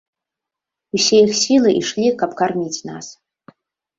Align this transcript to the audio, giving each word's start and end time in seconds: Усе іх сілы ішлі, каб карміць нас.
Усе 0.99 1.17
іх 1.25 1.33
сілы 1.41 1.69
ішлі, 1.81 2.07
каб 2.21 2.29
карміць 2.39 2.83
нас. 2.91 3.05